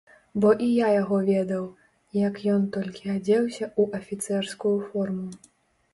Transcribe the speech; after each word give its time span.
Бо 0.43 0.49
і 0.67 0.69
я 0.75 0.87
яго 1.01 1.19
ведаў, 1.27 1.67
як 2.21 2.41
ён 2.55 2.65
толькі 2.77 3.13
адзеўся 3.19 3.65
ў 3.79 4.03
афіцэрскую 4.03 4.77
форму. 4.91 5.29